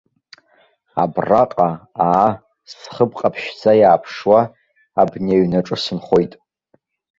[1.03, 1.69] Абраҟа,
[2.07, 2.29] аа,
[2.79, 4.39] зхыб ҟаԥшьӡа иааԥшуа,
[5.01, 6.33] абни аҩнаҿы сынхоит.